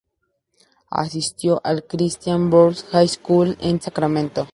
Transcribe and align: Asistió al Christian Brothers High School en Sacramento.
Asistió 0.89 1.61
al 1.63 1.83
Christian 1.83 2.49
Brothers 2.49 2.85
High 2.91 3.07
School 3.07 3.55
en 3.61 3.79
Sacramento. 3.81 4.47